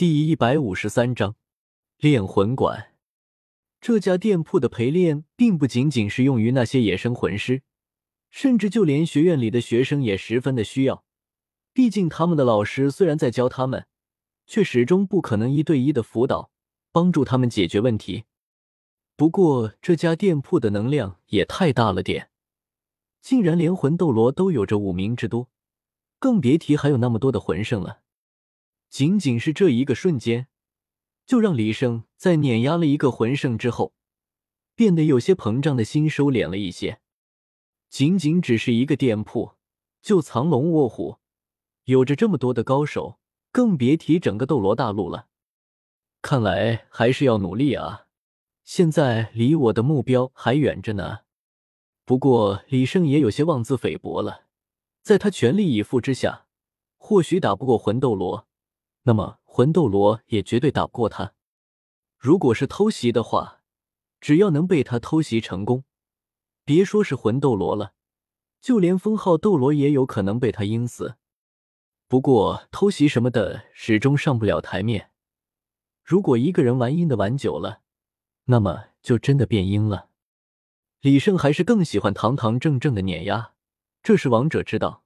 [0.00, 1.36] 第一百五十三章
[1.98, 2.94] 炼魂馆。
[3.82, 7.60] 这家店铺的陪练并不仅仅是用于那些野生魂师，
[8.30, 11.04] 甚至就连学院里的学生也十分的需要。
[11.74, 13.86] 毕竟他们的老师虽然在教他们，
[14.46, 16.50] 却始终不可能一对一的辅导，
[16.90, 18.24] 帮助他们解决问题。
[19.16, 22.30] 不过这家店铺的能量也太大了点，
[23.20, 25.50] 竟然连魂斗罗都有着五名之多，
[26.18, 28.00] 更别提还有那么多的魂圣了。
[28.90, 30.48] 仅仅是这一个瞬间，
[31.24, 33.94] 就让李胜在碾压了一个魂圣之后，
[34.74, 37.00] 变得有些膨胀的心收敛了一些。
[37.88, 39.52] 仅仅只是一个店铺，
[40.02, 41.18] 就藏龙卧虎，
[41.84, 43.20] 有着这么多的高手，
[43.52, 45.28] 更别提整个斗罗大陆了。
[46.20, 48.06] 看来还是要努力啊！
[48.64, 51.20] 现在离我的目标还远着呢。
[52.04, 54.46] 不过李胜也有些妄自菲薄了，
[55.00, 56.46] 在他全力以赴之下，
[56.96, 58.48] 或许打不过魂斗罗。
[59.02, 61.34] 那么魂斗罗也绝对打不过他。
[62.18, 63.62] 如果是偷袭的话，
[64.20, 65.84] 只要能被他偷袭成功，
[66.64, 67.94] 别说是魂斗罗了，
[68.60, 71.16] 就连封号斗罗也有可能被他阴死。
[72.08, 75.10] 不过偷袭什么的始终上不了台面。
[76.04, 77.82] 如果一个人玩阴的玩久了，
[78.46, 80.10] 那么就真的变阴了。
[81.00, 83.54] 李胜还是更喜欢堂堂正正的碾压，
[84.02, 85.04] 这是王者之道。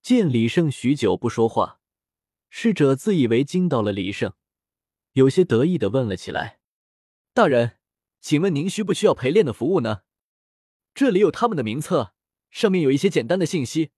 [0.00, 1.81] 见李胜许久不说话。
[2.54, 4.34] 侍者自以为惊到了李胜，
[5.12, 6.60] 有些得意的问了起来
[7.32, 7.78] ：“大人，
[8.20, 10.02] 请问您需不需要陪练的服务呢？
[10.92, 12.12] 这里有他们的名册，
[12.50, 13.90] 上面有一些简单的信息。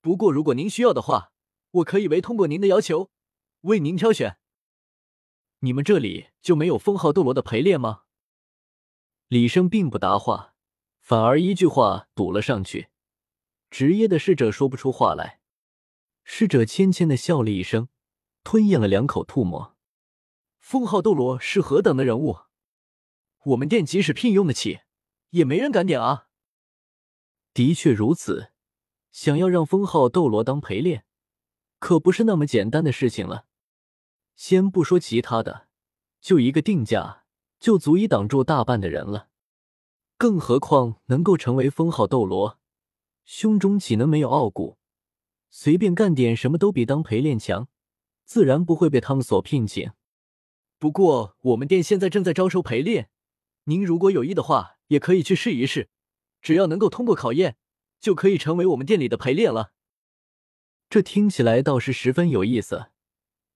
[0.00, 1.32] 不过如果您需要的话，
[1.70, 3.12] 我可以为通过您的要求，
[3.60, 4.36] 为您挑选。
[5.60, 8.02] 你们这里就没有封号斗罗的陪练吗？”
[9.30, 10.56] 李胜并不答话，
[10.98, 12.88] 反而一句话堵了上去，
[13.70, 15.40] 职业的侍者说不出话来。
[16.24, 17.88] 侍者谦谦的笑了一声。
[18.44, 19.76] 吞咽了两口吐沫。
[20.58, 22.38] 封号斗罗是何等的人物？
[23.44, 24.80] 我们店即使聘用得起，
[25.30, 26.28] 也没人敢点啊！
[27.52, 28.52] 的确如此，
[29.10, 31.04] 想要让封号斗罗当陪练，
[31.78, 33.46] 可不是那么简单的事情了。
[34.36, 35.68] 先不说其他的，
[36.20, 37.24] 就一个定价，
[37.58, 39.28] 就足以挡住大半的人了。
[40.16, 42.60] 更何况能够成为封号斗罗，
[43.24, 44.78] 胸中岂能没有傲骨？
[45.50, 47.68] 随便干点什么都比当陪练强。
[48.24, 49.92] 自然不会被他们所聘请。
[50.78, 53.10] 不过我们店现在正在招收陪练，
[53.64, 55.90] 您如果有意的话，也可以去试一试。
[56.40, 57.56] 只要能够通过考验，
[58.00, 59.72] 就可以成为我们店里的陪练了。
[60.90, 62.86] 这听起来倒是十分有意思。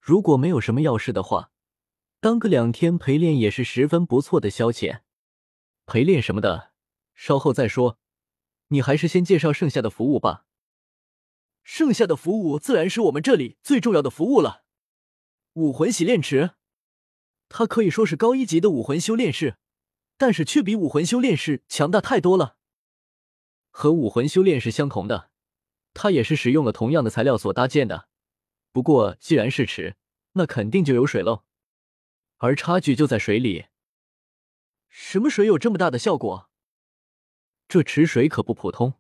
[0.01, 1.51] 如果没有什么要事的话，
[2.21, 5.01] 当个两天陪练也是十分不错的消遣。
[5.85, 6.71] 陪练什么的，
[7.15, 7.99] 稍后再说。
[8.69, 10.46] 你还是先介绍剩下的服务吧。
[11.67, 14.63] 剩下的服务自然是我们这里最重要的服务了。
[15.55, 16.53] 武魂洗炼池，
[17.49, 19.57] 它可以说是高一级的武魂修炼室，
[20.17, 22.57] 但是却比武魂修炼室强大太多了。
[23.73, 25.33] 和武魂修炼室相同的，
[25.93, 28.09] 它也是使用了同样的材料所搭建的。
[28.71, 29.97] 不过既然是池，
[30.35, 31.43] 那肯定就有水喽，
[32.37, 33.67] 而差距就在水里。
[34.89, 36.49] 什么水有这么大的效果？
[37.67, 38.95] 这池水可不普通，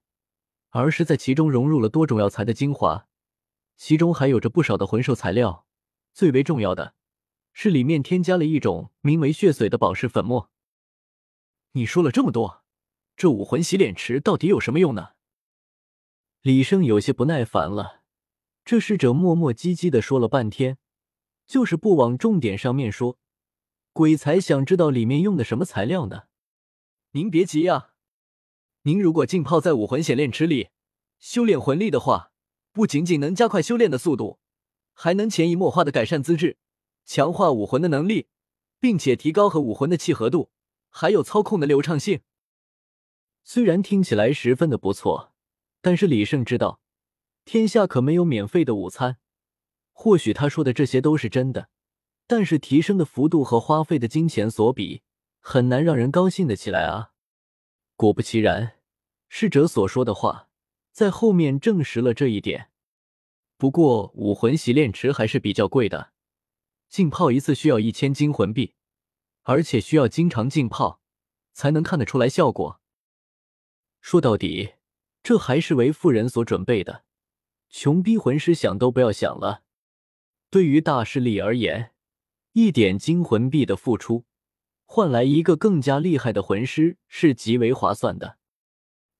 [0.76, 3.09] 而是在其中融入了多种药材的精华，
[3.76, 5.66] 其中还有着不少的魂兽材料。
[6.12, 6.94] 最为重要的
[7.54, 10.50] 是，里面添加了一种名为血髓的宝石粉末。
[11.72, 12.62] 你说了这么多，
[13.16, 15.12] 这武魂洗脸池到底有什么用呢？
[16.42, 18.03] 李胜有些不耐烦了。
[18.65, 20.76] 这侍者磨磨唧唧的说了半天，
[21.47, 23.19] 就是不往重点上面说。
[23.92, 26.25] 鬼才想知道里面用的什么材料呢？
[27.12, 27.92] 您别急呀，
[28.86, 30.69] 您如果浸泡在武魂显炼池里
[31.19, 32.30] 修炼魂力的话，
[32.70, 34.38] 不仅仅能加快修炼的速度。
[34.94, 36.56] 还能潜移默化的改善资质，
[37.04, 38.28] 强化武魂的能力，
[38.78, 40.52] 并且提高和武魂的契合度，
[40.88, 42.20] 还有操控的流畅性。
[43.42, 45.32] 虽然听起来十分的不错，
[45.80, 46.78] 但是李胜知道，
[47.44, 49.18] 天下可没有免费的午餐。
[49.91, 51.70] 或许他说的这些都是真的，
[52.28, 55.03] 但是提升的幅度和花费的金钱所比，
[55.41, 57.10] 很难让人高兴的起来啊。
[57.97, 58.76] 果不其然，
[59.28, 60.49] 侍者所说的话
[60.93, 62.71] 在后面证实了这一点。
[63.57, 66.13] 不过武魂洗炼池还是比较贵的，
[66.89, 68.75] 浸泡一次需要一千金魂币，
[69.43, 71.01] 而且需要经常浸泡
[71.53, 72.81] 才能看得出来效果。
[74.01, 74.75] 说到底，
[75.23, 77.05] 这还是为富人所准备的，
[77.69, 79.63] 穷逼魂师想都不要想了。
[80.51, 81.93] 对于大势力而言，
[82.53, 84.25] 一点金魂币的付出，
[84.84, 88.39] 换来一个更加厉害的魂师是极为划算的。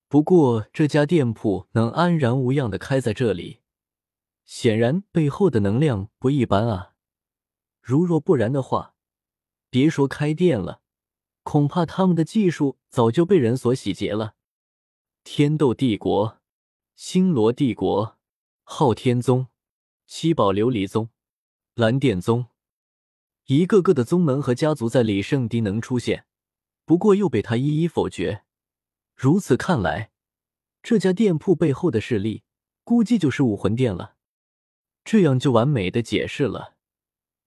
[0.07, 3.59] 不过这家店铺能安然无恙的开在这里。
[4.45, 6.93] 显然背后的能量不一般啊！
[7.81, 8.95] 如若不然的话，
[9.69, 10.81] 别说开店了，
[11.43, 14.35] 恐怕他们的技术早就被人所洗劫了。
[15.25, 16.39] 天斗帝国、
[16.95, 18.17] 星罗帝国、
[18.63, 19.47] 昊天宗、
[20.05, 21.09] 七宝琉璃宗、
[21.75, 22.45] 蓝电宗，
[23.47, 26.25] 一个个的宗门和家族在李胜低能出现，
[26.85, 28.45] 不过又被他一一否决。
[29.17, 30.11] 如此看来，
[30.83, 32.43] 这家店铺背后的势力，
[32.83, 34.15] 估计就是武魂殿了。
[35.03, 36.75] 这样就完美的解释了。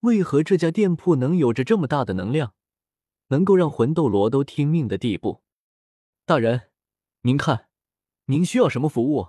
[0.01, 2.55] 为何这家店铺能有着这么大的能量，
[3.29, 5.45] 能够让魂斗罗都听命的地步？
[6.25, 6.73] 大人，
[7.21, 7.69] 您看，
[8.25, 9.29] 您需要什么服务？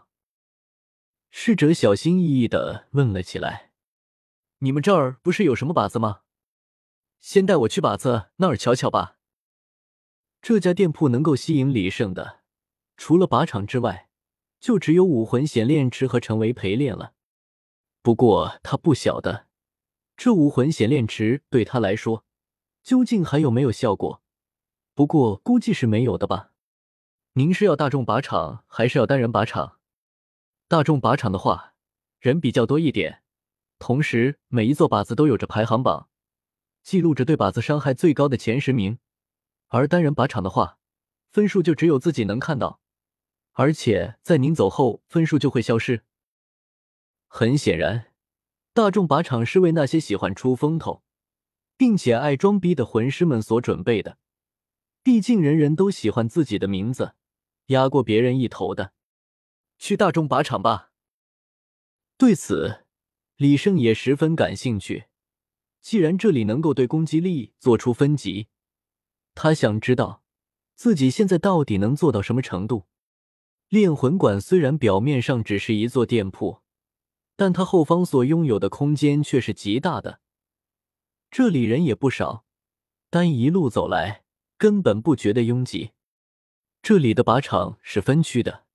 [1.30, 3.72] 侍者小心翼翼的问了起来。
[4.60, 6.22] 你们这儿不是有什么靶子吗？
[7.20, 9.20] 先带我去靶子那儿瞧瞧吧。
[10.42, 12.40] 这家店铺能够吸引李胜的，
[12.98, 14.10] 除了靶场之外，
[14.60, 17.14] 就只有武魂显炼池和成为陪练了。
[18.02, 19.46] 不过他不晓得。
[20.18, 22.26] 这武魂显炼池对他来说，
[22.82, 24.24] 究竟还有没有效果？
[24.96, 26.52] 不过估计是没有的吧。
[27.34, 29.78] 您是要大众靶场还是要单人靶场？
[30.68, 31.76] 大众靶场的话，
[32.20, 33.22] 人比较多一点，
[33.78, 36.10] 同时每一座靶子都有着排行榜，
[36.82, 38.98] 记录着对靶子伤害最高的前十名。
[39.74, 40.78] 而单人靶场的话，
[41.32, 42.82] 分数就只有自己能看到，
[43.54, 46.04] 而且在您走后，分数就会消失。
[47.28, 48.08] 很显然。
[48.74, 51.04] 大众靶场是为那些喜欢出风头，
[51.78, 54.18] 并且爱装逼的魂师们所准备的。
[55.04, 57.16] 毕竟人人都喜欢自己的名字
[57.68, 58.94] 压过别人一头的。
[59.78, 60.92] 去大众靶场吧。
[62.18, 62.86] 对此，
[63.38, 65.06] 李胜也十分感兴趣。
[65.80, 68.50] 既然这里能够对攻击力做出分级，
[69.36, 70.24] 他想知道
[70.76, 72.88] 自己现在到底能做到什么程度。
[73.70, 76.62] 炼魂馆虽然表面上只是一座店铺。
[77.38, 80.20] 但它后方所拥有的空间却是极大的，
[81.32, 82.46] 这里人也不少，
[83.10, 84.24] 但一路走来
[84.60, 85.92] 根本不觉得拥挤。
[86.84, 88.66] 这里的靶场是分区的，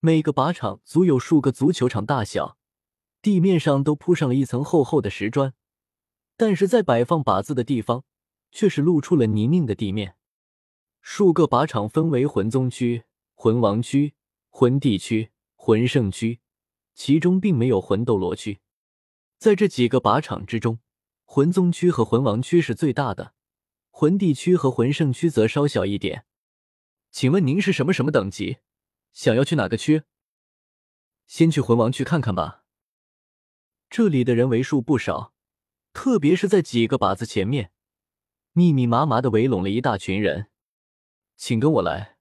[0.00, 2.58] 每个靶场足有数个足球场大小，
[3.22, 5.54] 地面上都铺上了一层厚厚的石砖，
[6.36, 8.04] 但是在摆放靶子的地方
[8.54, 10.16] 却是露出了泥泞的地面。
[11.02, 13.04] 数个靶场分为魂宗区、
[13.34, 14.14] 魂王区、
[14.48, 16.40] 魂帝区、魂圣区。
[16.94, 18.60] 其中并没有魂斗罗区，
[19.36, 20.78] 在这几个靶场之中，
[21.24, 23.34] 魂宗区和魂王区是最大的，
[23.90, 26.24] 魂帝区和魂圣区则稍小一点。
[27.10, 28.58] 请问您是什么什么等级？
[29.12, 30.04] 想要去哪个区？
[31.26, 32.62] 先去魂王区看看吧。
[33.90, 35.34] 这里的人为数不少，
[35.92, 37.72] 特别是在几个靶子前面，
[38.54, 40.46] 密密麻麻的围拢了一大群人。
[41.36, 42.16] 请跟我来。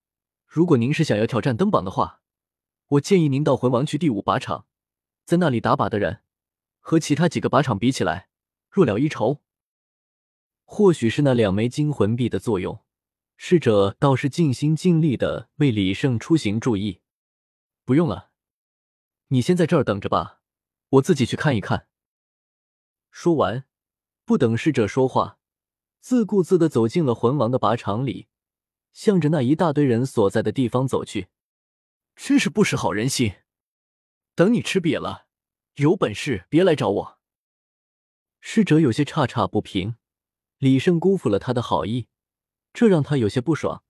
[0.46, 2.20] 如果您是想要挑战登榜的话。
[2.88, 4.68] 我建议您到魂王区第五靶场，
[5.26, 6.22] 在那里打靶的人
[6.80, 8.28] 和其他几个靶场比起来
[8.70, 9.42] 弱了一筹。
[10.66, 12.84] 或许是那两枚金魂币的作用，
[13.36, 17.02] 侍者倒是尽心尽力的为李胜出行注意。
[17.84, 18.32] 不用了，
[19.30, 20.42] 你先在这儿等着吧，
[20.90, 21.88] 我自己去看一看。
[23.10, 23.66] 说完，
[24.26, 25.40] 不等侍者说话，
[26.04, 28.28] 自顾自的走进了魂王的靶场里，
[28.92, 31.30] 向着那一大堆人所在的地方走去。
[32.18, 33.36] 真是不识好人心！
[34.36, 35.28] 等你吃瘪了，
[35.76, 37.20] 有本事别来找我。
[38.42, 39.96] 侍者有些诧诧不平，
[40.58, 42.10] 李胜辜负了他的好意，
[42.74, 43.86] 这让他有些不爽。